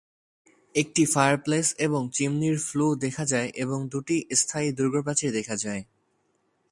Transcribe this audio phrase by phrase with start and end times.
[0.75, 5.81] একটি ফায়ারপ্লেস এবং চিমনির ফ্লু দেখা যায় এবং দুটি স্থায়ী দুর্গ প্রাচীর দেখা যায়।